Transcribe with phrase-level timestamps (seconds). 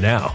[0.00, 0.34] now.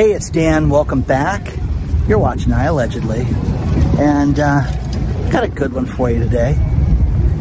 [0.00, 0.70] Hey, it's Dan.
[0.70, 1.46] Welcome back.
[2.08, 3.26] You're watching I Allegedly.
[3.98, 4.62] And uh,
[5.30, 6.56] got a good one for you today.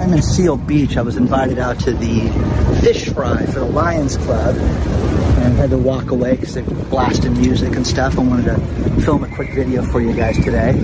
[0.01, 0.97] I'm in Seal Beach.
[0.97, 2.19] I was invited out to the
[2.81, 7.77] fish fry for the Lions Club and had to walk away because they're blasting music
[7.77, 8.17] and stuff.
[8.17, 10.83] I wanted to film a quick video for you guys today.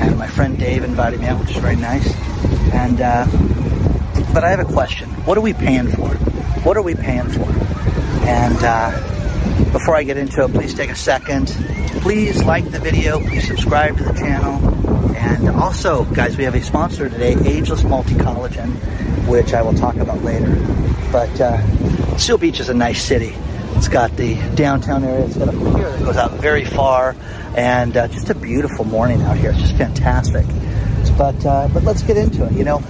[0.00, 2.12] And my friend Dave invited me out, which is very nice.
[2.72, 3.26] And, uh,
[4.34, 5.08] but I have a question.
[5.24, 6.08] What are we paying for?
[6.64, 7.48] What are we paying for?
[8.26, 9.11] And, uh,
[9.72, 11.46] before I get into it, please take a second.
[12.02, 13.18] Please like the video.
[13.20, 15.16] Please subscribe to the channel.
[15.16, 18.74] And also, guys, we have a sponsor today, Ageless Multi Collagen,
[19.26, 20.54] which I will talk about later.
[21.10, 23.34] But uh, Seal Beach is a nice city.
[23.76, 25.24] It's got the downtown area.
[25.24, 27.16] It's got up here that goes out very far,
[27.56, 29.50] and uh, just a beautiful morning out here.
[29.50, 30.46] It's just fantastic.
[31.16, 32.52] But uh, but let's get into it.
[32.52, 32.82] You know,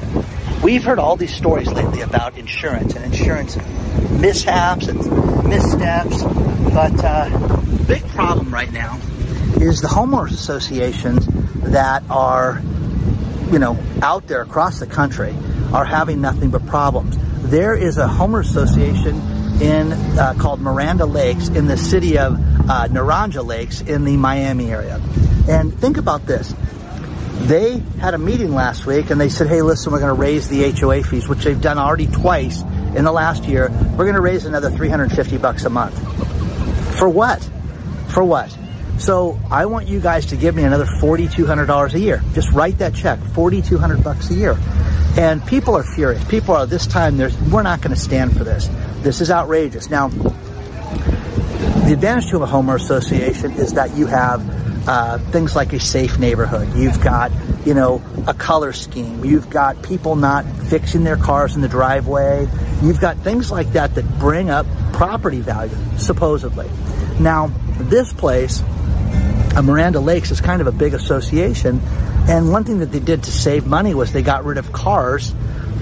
[0.62, 3.56] we've heard all these stories lately about insurance and insurance
[4.10, 5.00] mishaps and
[5.52, 6.22] missteps.
[6.72, 8.98] But uh, big problem right now
[9.56, 11.26] is the homeowners associations
[11.70, 12.62] that are,
[13.50, 15.34] you know, out there across the country
[15.72, 17.16] are having nothing but problems.
[17.50, 19.20] There is a homeowners association
[19.60, 24.70] in uh, called Miranda Lakes in the city of uh, Naranja Lakes in the Miami
[24.70, 25.00] area.
[25.48, 26.54] And think about this.
[27.42, 30.48] They had a meeting last week and they said, hey, listen, we're going to raise
[30.48, 32.62] the HOA fees, which they've done already twice
[32.96, 33.68] in the last year.
[33.70, 35.98] We're going to raise another 350 bucks a month.
[36.98, 37.42] For what?
[38.08, 38.56] For what?
[38.98, 42.22] So I want you guys to give me another $4,200 a year.
[42.34, 44.56] Just write that check, 4,200 bucks a year.
[45.16, 46.22] And people are furious.
[46.24, 47.16] People are this time.
[47.16, 48.68] There's we're not going to stand for this.
[49.02, 49.90] This is outrageous.
[49.90, 54.40] Now, the advantage to a homeowner association is that you have
[54.86, 56.74] uh, things like a safe neighborhood.
[56.74, 57.30] You've got,
[57.64, 59.24] you know, a color scheme.
[59.24, 62.48] You've got people not fixing their cars in the driveway.
[62.82, 66.68] You've got things like that that bring up property value, supposedly.
[67.20, 68.62] Now, this place,
[69.54, 71.80] uh, Miranda Lakes, is kind of a big association.
[72.28, 75.34] And one thing that they did to save money was they got rid of cars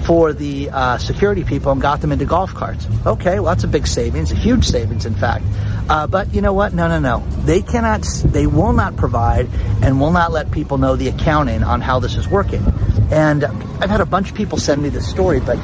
[0.05, 2.87] for the uh, security people and got them into golf carts.
[3.05, 5.45] Okay, well, that's a big savings, a huge savings, in fact.
[5.89, 6.73] Uh, but you know what?
[6.73, 7.25] No, no, no.
[7.43, 9.47] They cannot, they will not provide
[9.81, 12.63] and will not let people know the accounting on how this is working.
[13.11, 15.57] And I've had a bunch of people send me this story, but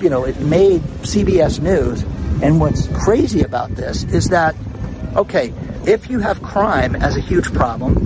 [0.00, 2.02] you know, it made CBS News.
[2.42, 4.54] And what's crazy about this is that,
[5.16, 5.52] okay,
[5.86, 7.96] if you have crime as a huge problem,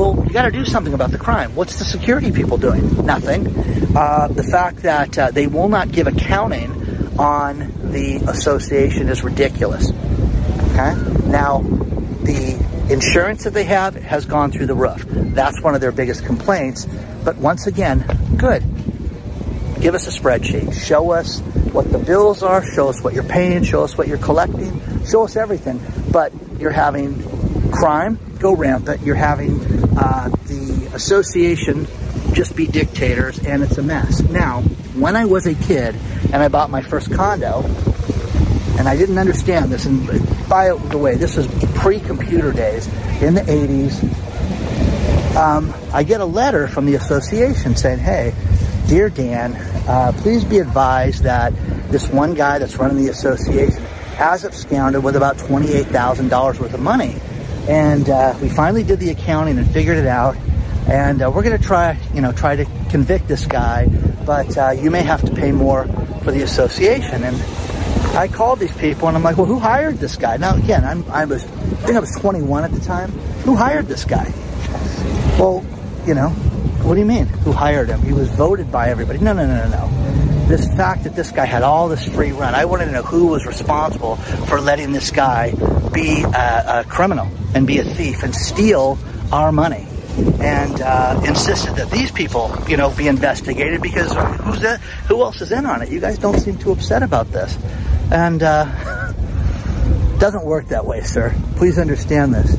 [0.00, 1.54] well, you got to do something about the crime.
[1.54, 3.04] What's the security people doing?
[3.04, 3.46] Nothing.
[3.94, 6.70] Uh, the fact that uh, they will not give accounting
[7.18, 9.90] on the association is ridiculous.
[9.90, 10.94] Okay?
[11.28, 12.58] Now, the
[12.88, 15.04] insurance that they have has gone through the roof.
[15.06, 16.86] That's one of their biggest complaints.
[17.22, 18.06] But once again,
[18.38, 18.62] good.
[19.80, 20.72] Give us a spreadsheet.
[20.72, 21.40] Show us
[21.72, 22.64] what the bills are.
[22.64, 23.64] Show us what you're paying.
[23.64, 25.04] Show us what you're collecting.
[25.04, 25.80] Show us everything.
[26.10, 27.22] But you're having
[27.80, 29.00] crime go rampant.
[29.00, 29.58] You're having
[29.98, 31.86] uh, the association
[32.34, 34.20] just be dictators, and it's a mess.
[34.20, 34.60] Now,
[34.94, 37.62] when I was a kid and I bought my first condo,
[38.78, 40.06] and I didn't understand this, and
[40.46, 42.86] by the way, this was pre-computer days
[43.22, 45.36] in the 80s.
[45.36, 48.34] Um, I get a letter from the association saying, "Hey,
[48.88, 49.54] dear Dan,
[49.88, 51.54] uh, please be advised that
[51.90, 53.82] this one guy that's running the association
[54.16, 57.16] has absconded with about twenty-eight thousand dollars worth of money."
[57.68, 60.36] And uh, we finally did the accounting and figured it out.
[60.88, 63.86] And uh, we're going to try, you know, try to convict this guy,
[64.26, 65.86] but uh, you may have to pay more
[66.24, 67.22] for the association.
[67.22, 67.36] And
[68.16, 70.36] I called these people and I'm like, well, who hired this guy?
[70.36, 73.10] Now, again, I'm, I was, I think I was 21 at the time.
[73.44, 74.32] Who hired this guy?
[75.38, 75.64] Well,
[76.06, 76.30] you know,
[76.82, 77.26] what do you mean?
[77.26, 78.00] Who hired him?
[78.02, 79.20] He was voted by everybody.
[79.20, 80.46] No, no, no, no, no.
[80.48, 83.28] This fact that this guy had all this free run, I wanted to know who
[83.28, 85.52] was responsible for letting this guy
[85.92, 88.98] be a, a criminal and be a thief and steal
[89.32, 89.86] our money.
[90.40, 94.80] And uh, insisted that these people, you know, be investigated because who's that?
[95.08, 95.90] Who else is in on it?
[95.90, 97.56] You guys don't seem too upset about this,
[98.10, 98.64] and uh,
[100.18, 101.34] doesn't work that way, sir.
[101.56, 102.58] Please understand this.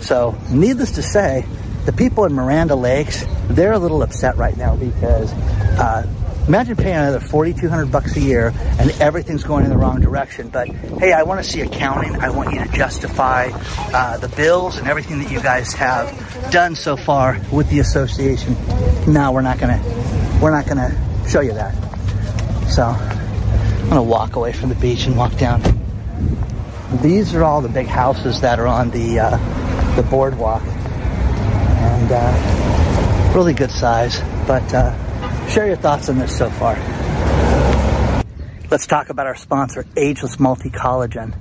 [0.00, 1.46] So, needless to say,
[1.86, 6.06] the people in Miranda Lakes, they're a little upset right now because uh,
[6.48, 10.48] Imagine paying another 4,200 bucks a year and everything's going in the wrong direction.
[10.48, 12.16] But hey, I want to see accounting.
[12.16, 13.50] I want you to justify
[13.92, 18.54] uh, the bills and everything that you guys have done so far with the association.
[19.06, 19.78] No, we're not gonna,
[20.40, 20.90] we're not gonna
[21.28, 21.74] show you that.
[22.70, 25.60] So I'm gonna walk away from the beach and walk down.
[27.02, 33.32] These are all the big houses that are on the uh, the boardwalk, and uh,
[33.34, 34.18] really good size.
[34.46, 34.96] But uh,
[35.48, 36.74] share your thoughts on this so far.
[38.70, 41.34] Let's talk about our sponsor, Ageless Multi Collagen.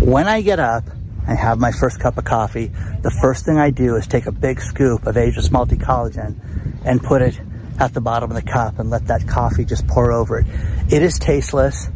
[0.00, 0.84] When I get up
[1.28, 4.32] and have my first cup of coffee, the first thing I do is take a
[4.32, 6.40] big scoop of Ageless Multi Collagen
[6.84, 7.38] and put it
[7.78, 10.46] at the bottom of the cup and let that coffee just pour over it.
[10.90, 11.88] It is tasteless.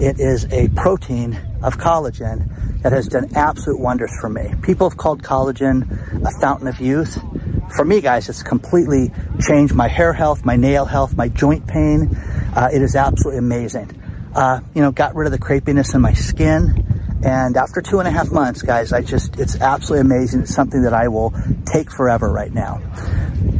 [0.00, 4.52] It is a protein of collagen that has done absolute wonders for me.
[4.62, 7.18] People have called collagen a fountain of youth.
[7.70, 12.14] For me, guys, it's completely changed my hair health, my nail health, my joint pain.
[12.54, 13.90] Uh, it is absolutely amazing.
[14.34, 16.84] Uh, you know, got rid of the crepiness in my skin.
[17.24, 20.42] And after two and a half months, guys, I just, it's absolutely amazing.
[20.42, 21.32] It's something that I will
[21.64, 22.82] take forever right now.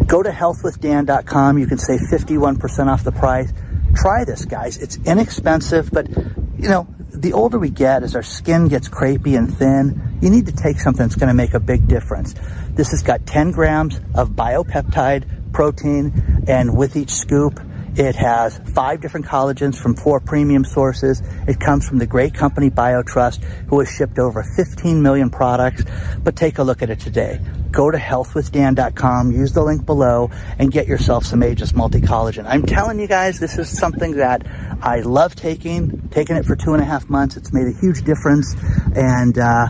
[0.06, 1.58] Go to healthwithdan.com.
[1.58, 3.52] You can save 51% off the price.
[3.94, 4.76] Try this, guys.
[4.76, 9.56] It's inexpensive, but you know, the older we get, as our skin gets crepey and
[9.56, 12.34] thin, you need to take something that's going to make a big difference.
[12.70, 17.60] This has got 10 grams of biopeptide protein, and with each scoop,
[17.96, 21.22] it has five different collagens from four premium sources.
[21.46, 25.84] It comes from the great company BioTrust, who has shipped over 15 million products.
[26.18, 27.40] But take a look at it today.
[27.70, 32.46] Go to healthwithdan.com, use the link below, and get yourself some Ageless Multi Collagen.
[32.48, 34.46] I'm telling you guys, this is something that
[34.82, 36.08] I love taking.
[36.08, 38.54] Taking it for two and a half months, it's made a huge difference.
[38.94, 39.68] And uh,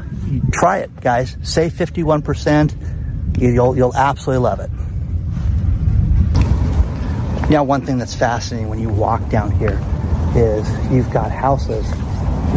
[0.52, 1.37] try it, guys.
[1.43, 3.38] Save 51%.
[3.38, 4.71] You'll, you'll absolutely love it.
[7.50, 9.80] Now, one thing that's fascinating when you walk down here
[10.34, 11.88] is you've got houses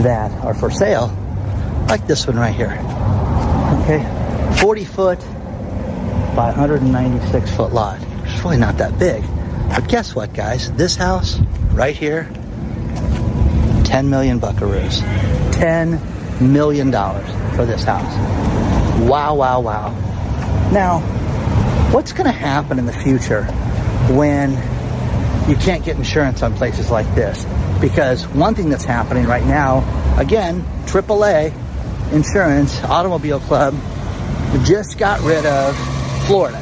[0.03, 1.07] that are for sale,
[1.89, 2.71] like this one right here.
[3.83, 4.03] Okay,
[4.61, 5.19] 40 foot
[6.35, 7.99] by 196 foot lot.
[8.23, 9.23] It's really not that big.
[9.69, 10.71] But guess what, guys?
[10.73, 11.39] This house
[11.71, 12.23] right here,
[13.83, 15.01] 10 million buckaroos.
[15.53, 15.99] 10
[16.53, 18.15] million dollars for this house.
[19.01, 19.89] Wow, wow, wow.
[20.71, 20.99] Now,
[21.91, 23.43] what's going to happen in the future
[24.13, 24.55] when
[25.47, 27.45] you can't get insurance on places like this.
[27.79, 29.79] Because one thing that's happening right now,
[30.17, 31.53] again, AAA
[32.11, 33.75] Insurance Automobile Club
[34.63, 35.77] just got rid of
[36.25, 36.57] Florida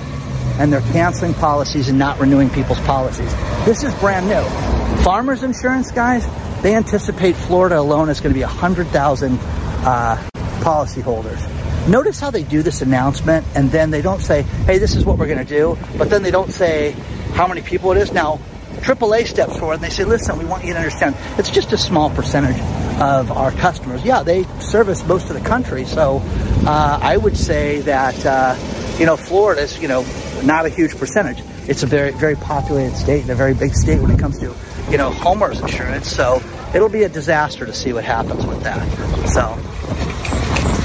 [0.57, 3.33] and they're canceling policies and not renewing people's policies.
[3.65, 5.03] This is brand new.
[5.03, 6.25] Farmers insurance guys,
[6.61, 10.29] they anticipate Florida alone is going to be 100,000 uh,
[10.61, 11.87] policyholders.
[11.87, 15.17] Notice how they do this announcement and then they don't say, hey, this is what
[15.17, 16.91] we're going to do, but then they don't say
[17.33, 18.11] how many people it is.
[18.11, 18.39] Now,
[18.85, 21.77] AAA steps forward and they say, listen, we want you to understand it's just a
[21.77, 22.59] small percentage
[23.01, 24.05] of our customers.
[24.05, 25.85] Yeah, they service most of the country.
[25.85, 26.21] So
[26.67, 28.55] uh, I would say that, uh,
[28.99, 30.05] you know, Florida is, you know,
[30.43, 31.41] not a huge percentage.
[31.67, 34.53] It's a very, very populated state and a very big state when it comes to,
[34.91, 36.07] you know, homeowners insurance.
[36.07, 36.39] So
[36.75, 38.85] it'll be a disaster to see what happens with that.
[39.29, 39.57] So,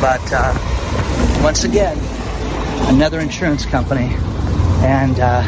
[0.00, 1.98] but uh, once again,
[2.94, 4.08] another insurance company.
[4.82, 5.42] And uh,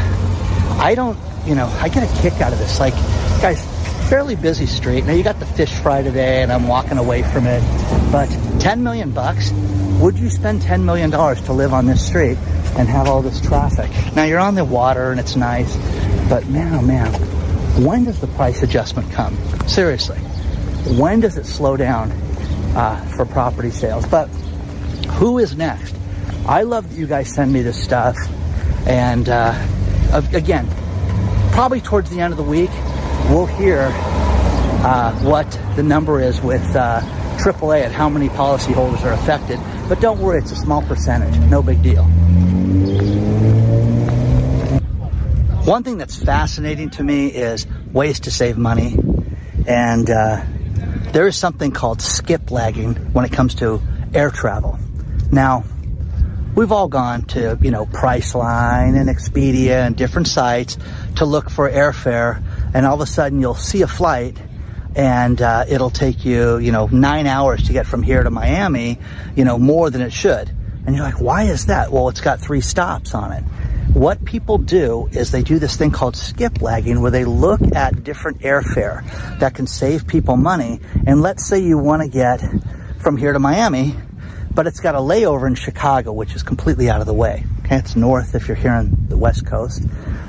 [0.78, 2.78] I don't you know, I get a kick out of this.
[2.78, 2.94] Like,
[3.40, 3.60] guys,
[4.08, 5.04] fairly busy street.
[5.04, 7.62] Now you got the fish fry today, and I'm walking away from it.
[8.12, 8.28] But
[8.60, 9.50] 10 million bucks.
[10.00, 12.36] Would you spend 10 million dollars to live on this street
[12.76, 13.90] and have all this traffic?
[14.14, 15.76] Now you're on the water and it's nice,
[16.28, 17.12] but man, oh man,
[17.84, 19.36] when does the price adjustment come?
[19.66, 20.18] Seriously,
[20.98, 22.10] when does it slow down
[22.74, 24.06] uh, for property sales?
[24.06, 24.26] But
[25.18, 25.94] who is next?
[26.46, 28.16] I love that you guys send me this stuff,
[28.86, 29.54] and uh,
[30.32, 30.68] again,
[31.52, 32.70] probably towards the end of the week,
[33.28, 37.00] we'll hear uh, what the number is with uh,
[37.36, 39.60] AAA and how many policyholders are affected.
[39.88, 41.38] But don't worry, it's a small percentage.
[41.50, 42.04] No big deal.
[45.64, 48.98] One thing that's fascinating to me is ways to save money.
[49.68, 50.44] And uh,
[51.12, 53.80] there is something called skip lagging when it comes to
[54.12, 54.78] air travel.
[55.30, 55.64] Now,
[56.54, 60.76] we've all gone to, you know, Priceline and Expedia and different sites
[61.16, 62.42] to look for airfare,
[62.74, 64.36] and all of a sudden you'll see a flight
[64.94, 68.98] and uh, it'll take you, you know, nine hours to get from here to Miami,
[69.34, 70.50] you know, more than it should.
[70.84, 71.90] And you're like, why is that?
[71.92, 73.42] Well, it's got three stops on it.
[73.94, 78.02] What people do is they do this thing called skip lagging where they look at
[78.04, 79.02] different airfare
[79.38, 80.80] that can save people money.
[81.06, 82.42] And let's say you want to get
[83.00, 83.94] from here to Miami,
[84.52, 87.44] but it's got a layover in Chicago, which is completely out of the way.
[87.72, 89.82] It's north if you're here on the west coast,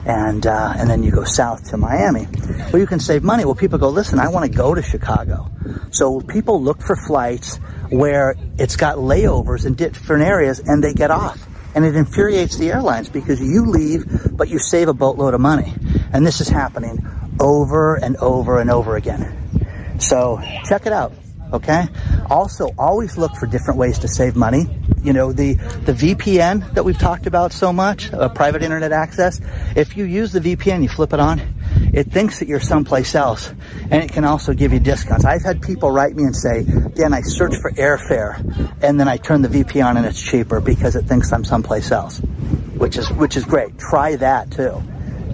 [0.05, 2.25] and uh, and then you go south to Miami.
[2.71, 3.43] Well, you can save money.
[3.43, 5.51] Well, people go, listen, I want to go to Chicago,
[5.91, 7.57] so people look for flights
[7.89, 11.45] where it's got layovers in different areas, and they get off.
[11.75, 15.73] And it infuriates the airlines because you leave, but you save a boatload of money.
[16.13, 17.05] And this is happening
[17.41, 19.99] over and over and over again.
[19.99, 21.13] So check it out.
[21.51, 21.87] Okay.
[22.31, 24.65] Also, always look for different ways to save money.
[25.03, 29.41] You know, the, the VPN that we've talked about so much, uh, private internet access.
[29.75, 31.41] If you use the VPN, you flip it on,
[31.93, 33.49] it thinks that you're someplace else
[33.91, 35.25] and it can also give you discounts.
[35.25, 38.39] I've had people write me and say, Dan, I search for airfare
[38.81, 41.91] and then I turn the VPN on and it's cheaper because it thinks I'm someplace
[41.91, 42.19] else,
[42.77, 43.77] which is, which is great.
[43.77, 44.81] Try that too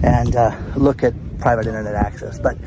[0.02, 2.38] and uh, look at private internet access.
[2.38, 2.58] But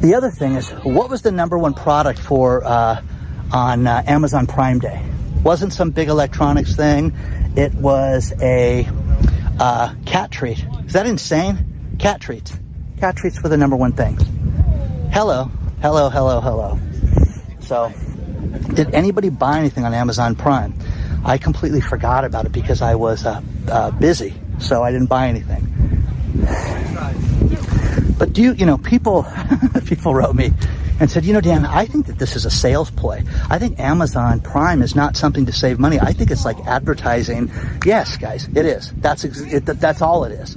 [0.00, 3.02] the other thing is, what was the number one product for uh,
[3.52, 5.02] on uh, Amazon Prime Day?
[5.42, 7.12] Wasn't some big electronics thing.
[7.56, 8.88] It was a
[9.58, 10.64] uh, cat treat.
[10.86, 11.96] Is that insane?
[11.98, 12.56] Cat treats.
[12.98, 14.16] Cat treats were the number one thing.
[15.12, 16.78] Hello, hello, hello, hello.
[17.60, 17.92] So,
[18.74, 20.74] did anybody buy anything on Amazon Prime?
[21.24, 25.26] I completely forgot about it because I was uh, uh, busy, so I didn't buy
[25.26, 25.68] anything.
[28.16, 29.26] But do you, you know, people,
[29.86, 30.52] people wrote me
[31.02, 33.24] and said, you know, Dan, I think that this is a sales play.
[33.50, 35.98] I think Amazon Prime is not something to save money.
[35.98, 37.50] I think it's like advertising.
[37.84, 38.92] Yes, guys, it is.
[38.98, 40.56] That's ex- it, that's all it is.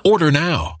[0.03, 0.80] Order now.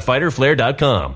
[0.01, 1.15] www.fighterflare.com.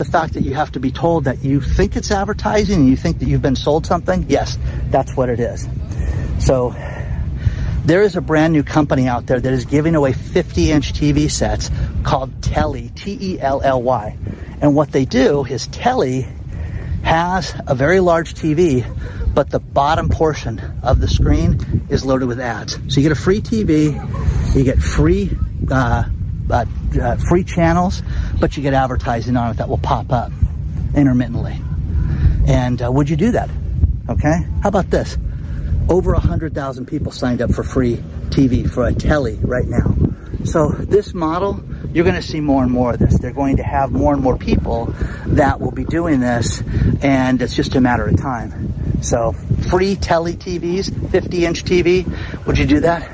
[0.00, 2.96] The fact that you have to be told that you think it's advertising and you
[2.96, 4.58] think that you've been sold something, yes,
[4.90, 5.68] that's what it is.
[6.40, 6.74] So
[7.84, 11.30] there is a brand new company out there that is giving away 50 inch TV
[11.30, 11.70] sets
[12.02, 14.18] called Telly, T E L L Y.
[14.60, 16.26] And what they do is Telly
[17.04, 18.84] has a very large TV,
[19.32, 22.80] but the bottom portion of the screen is loaded with ads.
[22.92, 23.94] So you get a free TV,
[24.56, 25.30] you get free
[25.70, 26.02] uh,
[26.50, 26.64] uh,
[27.00, 28.02] uh, free channels,
[28.40, 30.32] but you get advertising on it that will pop up
[30.94, 31.60] intermittently.
[32.46, 33.50] And uh, would you do that?
[34.08, 34.46] Okay.
[34.62, 35.16] How about this?
[35.88, 37.96] Over 100,000 people signed up for free
[38.28, 39.94] TV for a telly right now.
[40.44, 43.18] So this model, you're going to see more and more of this.
[43.18, 44.94] They're going to have more and more people
[45.26, 46.62] that will be doing this,
[47.02, 49.02] and it's just a matter of time.
[49.02, 49.32] So
[49.70, 52.46] free telly TVs, 50 inch TV.
[52.46, 53.10] Would you do that?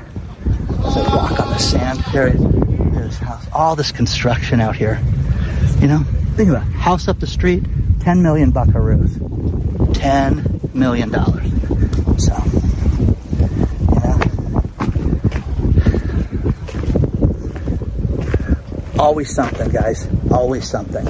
[0.69, 2.33] I walk on the sand, there,
[3.11, 4.99] there's house, all this construction out here.
[5.79, 6.03] You know,
[6.35, 6.73] think about it.
[6.73, 7.63] House up the street,
[8.01, 9.93] 10 million buckaroos.
[9.93, 11.47] 10 million dollars.
[12.17, 12.33] So,
[18.99, 20.07] always something, guys.
[20.31, 21.05] Always something.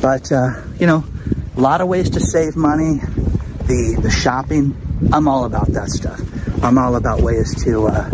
[0.00, 1.04] But uh, you know,
[1.56, 3.00] a lot of ways to save money.
[3.66, 4.76] The the shopping.
[5.12, 6.20] I'm all about that stuff.
[6.62, 8.10] I'm all about ways to uh,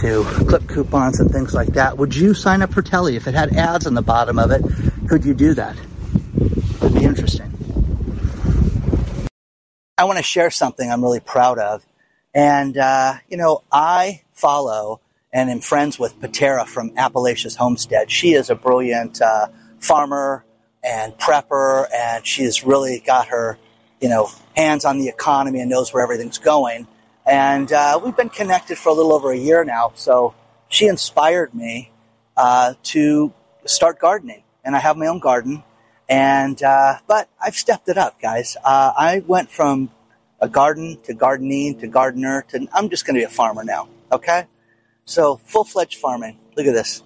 [0.00, 1.98] to clip coupons and things like that.
[1.98, 4.62] Would you sign up for Telly if it had ads on the bottom of it?
[5.08, 5.76] Could you do that?
[6.36, 7.52] It'd be interesting.
[9.98, 11.84] I want to share something I'm really proud of,
[12.34, 15.00] and uh, you know, I follow
[15.32, 18.10] and am friends with Patera from Appalachia's Homestead.
[18.10, 19.48] She is a brilliant uh,
[19.80, 20.44] farmer
[20.84, 23.58] and prepper, and she's really got her,
[24.00, 26.86] you know, hands on the economy and knows where everything's going.
[27.26, 29.92] And uh, we've been connected for a little over a year now.
[29.96, 30.34] So
[30.68, 31.90] she inspired me
[32.36, 33.32] uh, to
[33.64, 35.64] start gardening, and I have my own garden.
[36.08, 38.56] And uh, but I've stepped it up, guys.
[38.64, 39.90] Uh, I went from
[40.40, 43.88] a garden to gardening to gardener to I'm just going to be a farmer now.
[44.12, 44.46] Okay.
[45.04, 46.38] So full fledged farming.
[46.56, 47.02] Look at this.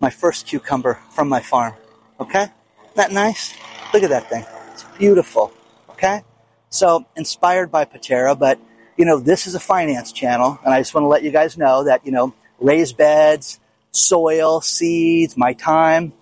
[0.00, 1.74] My first cucumber from my farm.
[2.20, 2.42] Okay?
[2.42, 3.54] Isn't that nice?
[3.92, 4.44] Look at that thing.
[4.72, 5.52] It's beautiful.
[5.90, 6.22] Okay?
[6.70, 8.58] So inspired by Patera, but
[8.96, 11.58] you know, this is a finance channel, and I just want to let you guys
[11.58, 13.58] know that, you know, raised beds,
[13.90, 16.12] soil, seeds, my time.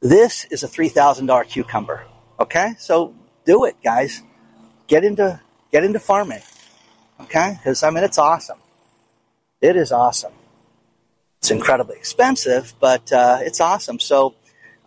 [0.00, 2.04] This is a $3,000 cucumber.
[2.38, 2.74] Okay?
[2.78, 3.14] So
[3.44, 4.22] do it, guys.
[4.86, 5.40] Get into,
[5.72, 6.42] get into farming.
[7.20, 7.56] Okay?
[7.58, 8.58] Because, I mean, it's awesome.
[9.60, 10.32] It is awesome.
[11.38, 13.98] It's incredibly expensive, but uh, it's awesome.
[13.98, 14.34] So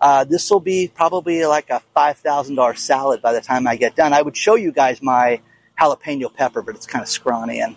[0.01, 3.75] uh, this will be probably like a five thousand dollar salad by the time I
[3.75, 4.13] get done.
[4.13, 5.41] I would show you guys my
[5.79, 7.75] jalapeno pepper, but it's kind of scrawny, and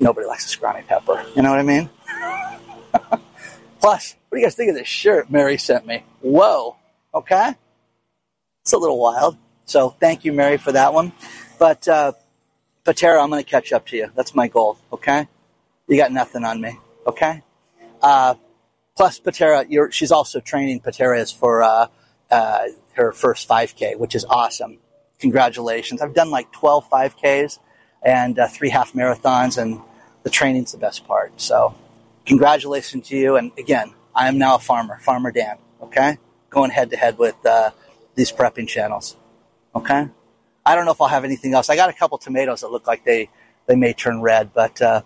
[0.00, 1.24] nobody likes a scrawny pepper.
[1.34, 1.90] You know what I mean?
[3.80, 6.02] Plus, what do you guys think of this shirt Mary sent me?
[6.20, 6.76] Whoa,
[7.14, 7.54] okay,
[8.62, 9.36] it's a little wild.
[9.64, 11.12] So thank you, Mary, for that one.
[11.58, 12.12] But uh,
[12.84, 14.10] Patera, I'm going to catch up to you.
[14.14, 14.78] That's my goal.
[14.92, 15.28] Okay,
[15.88, 16.78] you got nothing on me.
[17.06, 17.42] Okay.
[18.02, 18.34] Uh,
[18.96, 21.86] plus, Patera, she's also training Patera's for uh,
[22.30, 22.64] uh,
[22.94, 24.78] her first 5K, which is awesome.
[25.18, 26.02] Congratulations.
[26.02, 27.58] I've done like 12 5Ks
[28.02, 29.80] and uh, three half marathons, and
[30.22, 31.40] the training's the best part.
[31.40, 31.74] So,
[32.26, 33.36] congratulations to you.
[33.36, 36.18] And again, I am now a farmer, Farmer Dan, okay?
[36.50, 37.70] Going head to head with uh,
[38.14, 39.16] these prepping channels,
[39.74, 40.08] okay?
[40.64, 41.70] I don't know if I'll have anything else.
[41.70, 43.30] I got a couple tomatoes that look like they,
[43.66, 45.02] they may turn red, but uh,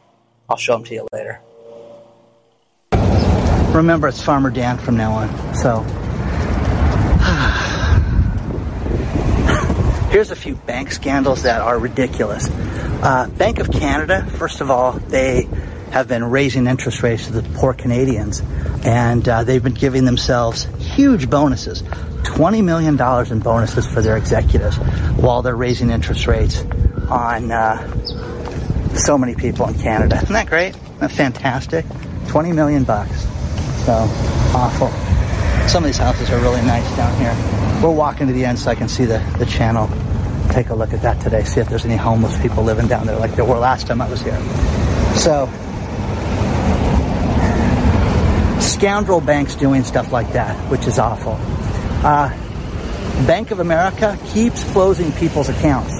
[0.48, 1.40] I'll show them to you later.
[3.72, 5.54] Remember, it's Farmer Dan from now on.
[5.54, 5.84] So,
[10.10, 12.48] here's a few bank scandals that are ridiculous.
[12.50, 15.48] Uh, bank of Canada, first of all, they
[15.92, 18.42] have been raising interest rates to the poor Canadians,
[18.84, 21.82] and uh, they've been giving themselves huge bonuses.
[21.82, 23.00] $20 million
[23.32, 24.76] in bonuses for their executives
[25.16, 26.62] while they're raising interest rates
[27.08, 30.16] on uh, so many people in Canada.
[30.16, 30.74] Isn't that great?
[30.76, 31.86] Isn't that fantastic?
[32.28, 33.22] 20 million bucks.
[33.84, 33.92] So
[34.54, 34.88] awful.
[35.68, 37.69] Some of these houses are really nice down here.
[37.82, 39.88] We're walking to the end so I can see the, the channel.
[40.50, 41.44] Take a look at that today.
[41.44, 44.08] See if there's any homeless people living down there like there were last time I
[44.10, 44.38] was here.
[45.16, 45.48] So
[48.60, 51.36] scoundrel banks doing stuff like that, which is awful.
[52.06, 52.28] Uh,
[53.26, 55.92] Bank of America keeps closing people's accounts,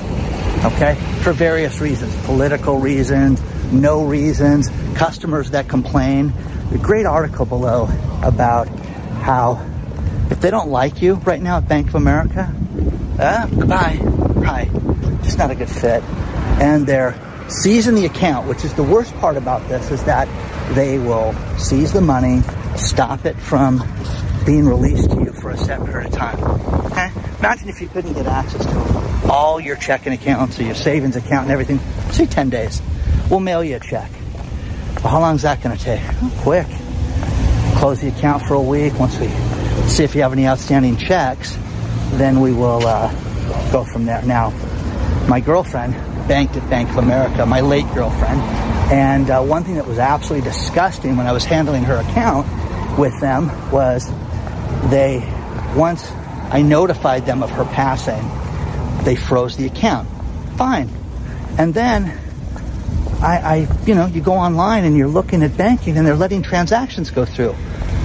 [0.65, 3.41] okay, for various reasons political reasons,
[3.73, 6.33] no reasons, customers that complain
[6.73, 7.89] a great article below
[8.23, 8.69] about
[9.21, 9.55] how
[10.31, 12.55] if they don't like you right now at Bank of America,
[13.19, 14.71] uh, goodbye, right,
[15.23, 16.03] just not a good fit.
[16.61, 17.15] And they're
[17.49, 20.29] seizing the account, which is the worst part about this, is that
[20.75, 22.43] they will seize the money,
[22.77, 23.83] stop it from
[24.47, 26.43] being released to you for a set period of time.
[26.87, 27.11] Okay?
[27.41, 31.45] Imagine if you couldn't get access to all your checking accounts or your savings account
[31.45, 31.79] and everything.
[32.13, 32.81] Say 10 days.
[33.29, 34.11] We'll mail you a check.
[35.03, 36.01] Well, how long is that going to take?
[36.39, 36.67] Quick.
[37.77, 38.99] Close the account for a week.
[38.99, 39.29] Once we
[39.91, 41.57] see if you have any outstanding checks,
[42.13, 43.11] then we will uh,
[43.73, 44.23] go from there.
[44.23, 44.51] Now,
[45.29, 45.95] my girlfriend
[46.29, 48.41] banked at Bank of America, my late girlfriend.
[48.93, 52.47] And uh, one thing that was absolutely disgusting when I was handling her account
[52.99, 54.09] with them was
[54.91, 55.29] they,
[55.77, 56.11] once
[56.51, 58.23] I notified them of her passing,
[59.05, 60.09] they froze the account.
[60.57, 60.89] Fine.
[61.59, 62.19] And then
[63.21, 66.43] I, I, you know, you go online and you're looking at banking and they're letting
[66.43, 67.55] transactions go through.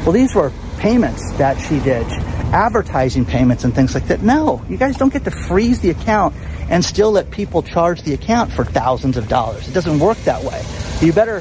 [0.05, 2.05] Well, these were payments that she did,
[2.53, 4.21] advertising payments and things like that.
[4.21, 6.35] No, you guys don't get to freeze the account
[6.69, 9.67] and still let people charge the account for thousands of dollars.
[9.67, 10.63] It doesn't work that way.
[11.01, 11.37] You better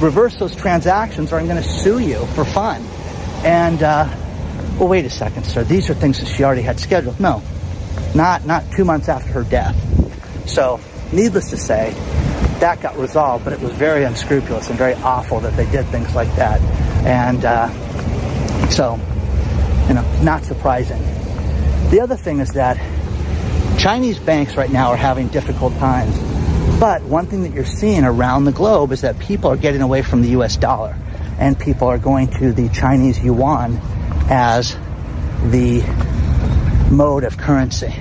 [0.00, 2.82] reverse those transactions or I'm going to sue you for fun.
[3.44, 4.12] And, uh,
[4.76, 5.62] well, wait a second, sir.
[5.62, 7.20] These are things that she already had scheduled.
[7.20, 7.44] No,
[8.12, 9.76] not, not two months after her death.
[10.48, 10.80] So,
[11.12, 11.92] needless to say,
[12.58, 16.12] that got resolved, but it was very unscrupulous and very awful that they did things
[16.16, 16.60] like that.
[17.06, 17.68] And uh,
[18.70, 18.98] so,
[19.88, 21.00] you know, not surprising.
[21.90, 22.76] The other thing is that
[23.78, 26.16] Chinese banks right now are having difficult times.
[26.80, 30.02] But one thing that you're seeing around the globe is that people are getting away
[30.02, 30.96] from the US dollar
[31.38, 33.78] and people are going to the Chinese yuan
[34.28, 34.76] as
[35.50, 35.82] the
[36.90, 37.94] mode of currency.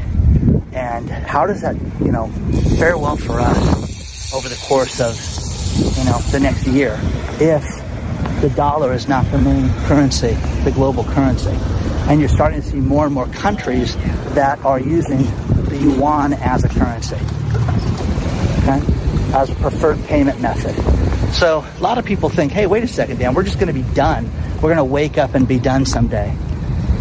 [0.73, 2.27] And how does that, you know,
[2.77, 5.15] fare well for us over the course of,
[5.97, 6.99] you know, the next year
[7.39, 7.63] if
[8.41, 11.57] the dollar is not the main currency, the global currency?
[12.09, 13.95] And you're starting to see more and more countries
[14.33, 15.23] that are using
[15.65, 17.15] the yuan as a currency,
[18.63, 18.81] okay,
[19.35, 20.75] as a preferred payment method.
[21.33, 23.73] So a lot of people think, hey, wait a second, Dan, we're just going to
[23.73, 24.31] be done.
[24.55, 26.29] We're going to wake up and be done someday.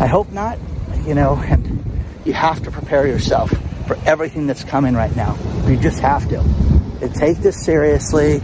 [0.00, 0.58] I hope not,
[1.06, 1.84] you know, and
[2.24, 3.50] you have to prepare yourself
[3.86, 5.38] for everything that's coming right now.
[5.68, 6.40] You just have to.
[6.40, 8.42] And take this seriously.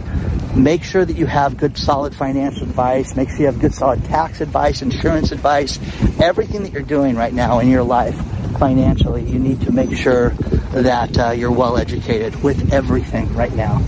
[0.55, 3.15] Make sure that you have good, solid financial advice.
[3.15, 5.79] Make sure you have good, solid tax advice, insurance advice.
[6.21, 8.15] Everything that you're doing right now in your life
[8.59, 10.29] financially, you need to make sure
[10.71, 13.79] that uh, you're well educated with everything right now.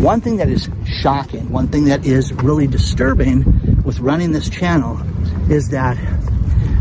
[0.00, 4.98] One thing that is shocking, one thing that is really disturbing with running this channel
[5.50, 5.98] is that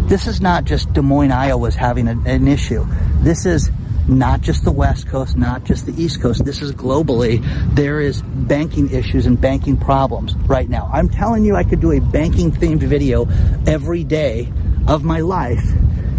[0.08, 2.86] this is not just Des Moines, Iowa's having an, an issue.
[3.20, 3.70] This is
[4.08, 6.46] not just the West Coast, not just the East Coast.
[6.46, 7.44] This is globally.
[7.76, 10.90] There is banking issues and banking problems right now.
[10.92, 13.28] I'm telling you, I could do a banking themed video
[13.68, 14.52] every day
[14.88, 15.64] of my life,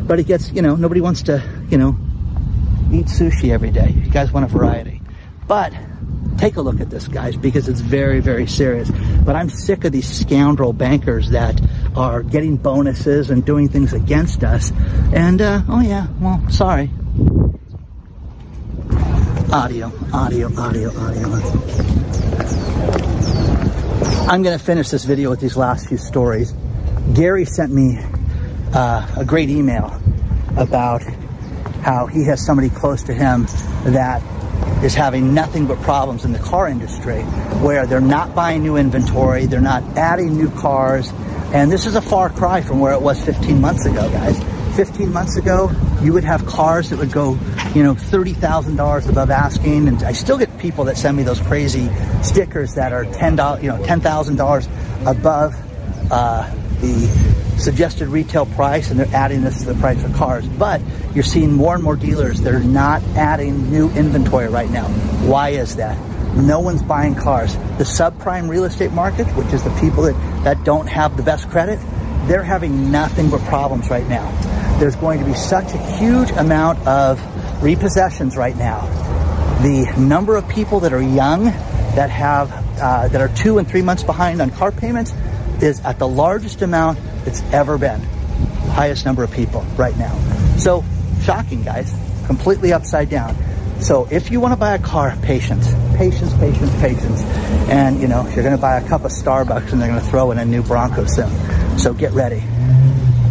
[0.03, 1.97] but it gets, you know, nobody wants to, you know,
[2.93, 3.91] eat sushi every day.
[3.91, 5.03] You guys want a variety.
[5.47, 5.73] But
[6.39, 8.91] take a look at this, guys, because it's very, very serious.
[9.25, 11.61] But I'm sick of these scoundrel bankers that
[11.97, 14.73] are getting bonuses and doing things against us.
[15.13, 16.91] And, uh, oh yeah, well, sorry.
[19.53, 21.27] Audio, audio, audio, audio.
[24.29, 26.55] I'm going to finish this video with these last few stories.
[27.15, 27.99] Gary sent me
[28.73, 30.01] uh, a great email
[30.57, 31.03] about
[31.83, 33.47] how he has somebody close to him
[33.87, 34.23] that
[34.85, 37.23] is having nothing but problems in the car industry
[37.61, 41.11] where they're not buying new inventory, they're not adding new cars,
[41.53, 44.50] and this is a far cry from where it was 15 months ago, guys.
[44.73, 45.71] 15 months ago,
[46.03, 47.33] you would have cars that would go,
[47.75, 49.89] you know, $30,000 above asking.
[49.89, 51.89] And I still get people that send me those crazy
[52.23, 59.15] stickers that are $10, you know, $10,000 above uh, the suggested retail price and they're
[59.15, 60.47] adding this to the price of cars.
[60.47, 60.81] But
[61.15, 64.89] you're seeing more and more dealers that are not adding new inventory right now.
[65.29, 65.99] Why is that?
[66.37, 67.55] No one's buying cars.
[67.55, 71.51] The subprime real estate market, which is the people that, that don't have the best
[71.51, 71.79] credit,
[72.27, 74.50] they're having nothing but problems right now.
[74.81, 77.21] There's going to be such a huge amount of
[77.61, 78.81] repossessions right now.
[79.63, 83.83] The number of people that are young that have uh, that are two and three
[83.83, 85.13] months behind on car payments
[85.61, 88.01] is at the largest amount it's ever been.
[88.71, 90.19] Highest number of people right now.
[90.57, 90.83] So
[91.25, 91.95] shocking, guys.
[92.25, 93.37] Completely upside down.
[93.83, 97.21] So if you want to buy a car, patience, patience, patience, patience.
[97.69, 100.07] And you know, you're going to buy a cup of Starbucks and they're going to
[100.07, 101.31] throw in a new Bronco soon.
[101.79, 102.43] So get ready.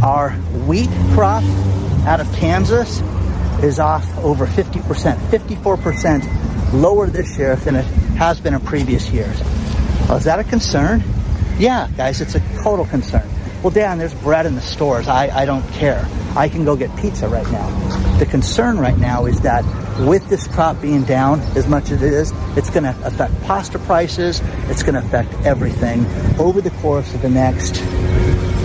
[0.04, 0.32] Our
[0.66, 1.44] wheat crop
[2.06, 3.02] out of Kansas
[3.62, 4.82] is off over 50%,
[5.18, 7.86] 54% lower this year than it
[8.16, 9.42] has been in previous years.
[10.08, 11.04] Well, is that a concern?
[11.58, 13.28] Yeah, guys, it's a total concern.
[13.62, 15.10] Well, Dan, there's bread in the stores.
[15.10, 16.08] I, I don't care.
[16.34, 18.18] I can go get pizza right now.
[18.20, 19.66] The concern right now is that
[20.08, 23.80] with this crop being down as much as it is, it's going to affect pasta
[23.80, 24.40] prices.
[24.70, 26.06] It's going to affect everything
[26.40, 27.76] over the course of the next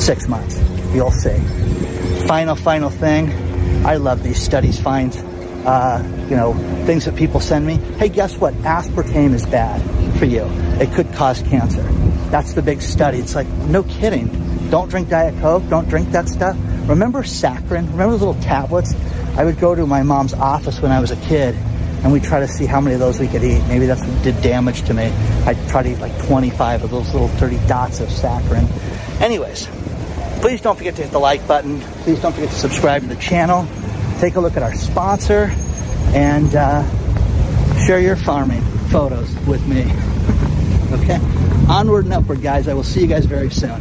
[0.01, 0.74] six months.
[0.95, 1.37] You'll see.
[2.27, 3.31] Final, final thing.
[3.85, 6.55] I love these studies finds, uh, you know,
[6.87, 7.75] things that people send me.
[7.99, 8.55] Hey, guess what?
[8.63, 9.83] Aspartame is bad
[10.19, 10.45] for you.
[10.81, 11.83] It could cause cancer.
[12.31, 13.19] That's the big study.
[13.19, 14.71] It's like, no kidding.
[14.71, 15.69] Don't drink Diet Coke.
[15.69, 16.57] Don't drink that stuff.
[16.89, 17.91] Remember saccharin?
[17.91, 18.95] Remember those little tablets?
[19.37, 21.57] I would go to my mom's office when I was a kid
[22.05, 23.63] and we try to see how many of those we could eat.
[23.67, 25.11] Maybe that's what did damage to me.
[25.47, 28.69] I try to eat like 25 of those little 30 dots of saccharin.
[29.21, 29.67] Anyways,
[30.45, 31.81] please don't forget to hit the like button.
[32.03, 33.67] Please don't forget to subscribe to the channel.
[34.21, 35.51] Take a look at our sponsor
[36.13, 36.85] and uh,
[37.87, 39.85] share your farming photos with me.
[41.03, 41.19] okay?
[41.67, 42.69] Onward and upward, guys.
[42.69, 43.81] I will see you guys very soon.